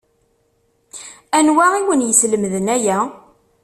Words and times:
Anwa 1.37 1.65
i 1.79 1.81
wen-yeslemden 1.87 2.67
aya? 2.75 2.97